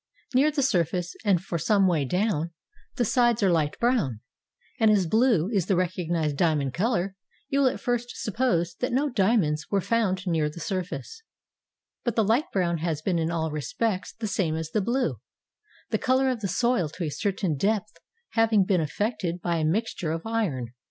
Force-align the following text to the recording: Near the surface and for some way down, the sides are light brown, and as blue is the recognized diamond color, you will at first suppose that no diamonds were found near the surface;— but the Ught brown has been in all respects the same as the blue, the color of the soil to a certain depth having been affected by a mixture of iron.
Near 0.33 0.49
the 0.49 0.63
surface 0.63 1.15
and 1.23 1.43
for 1.43 1.59
some 1.59 1.85
way 1.85 2.05
down, 2.05 2.53
the 2.95 3.05
sides 3.05 3.43
are 3.43 3.51
light 3.51 3.77
brown, 3.79 4.21
and 4.79 4.89
as 4.89 5.05
blue 5.05 5.47
is 5.51 5.67
the 5.67 5.75
recognized 5.75 6.37
diamond 6.37 6.73
color, 6.73 7.15
you 7.49 7.59
will 7.59 7.67
at 7.67 7.79
first 7.79 8.13
suppose 8.15 8.73
that 8.79 8.91
no 8.91 9.09
diamonds 9.11 9.69
were 9.69 9.79
found 9.79 10.25
near 10.25 10.49
the 10.49 10.59
surface;— 10.59 11.21
but 12.03 12.15
the 12.15 12.25
Ught 12.25 12.51
brown 12.51 12.79
has 12.79 13.03
been 13.03 13.19
in 13.19 13.29
all 13.29 13.51
respects 13.51 14.11
the 14.11 14.25
same 14.25 14.55
as 14.55 14.71
the 14.71 14.81
blue, 14.81 15.17
the 15.91 15.99
color 15.99 16.29
of 16.31 16.39
the 16.39 16.47
soil 16.47 16.89
to 16.89 17.03
a 17.03 17.11
certain 17.11 17.55
depth 17.55 17.99
having 18.29 18.65
been 18.65 18.81
affected 18.81 19.39
by 19.39 19.57
a 19.57 19.63
mixture 19.63 20.11
of 20.11 20.25
iron. 20.25 20.73